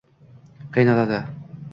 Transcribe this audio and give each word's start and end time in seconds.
Qiynaladi 0.77 1.21